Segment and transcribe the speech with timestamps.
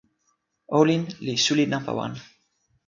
[0.79, 2.13] olin li suli nanpa wan.